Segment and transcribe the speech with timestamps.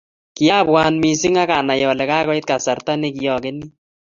[0.35, 3.65] Kiabwat mising akanai ale kakoit kasarta ne kiokenyi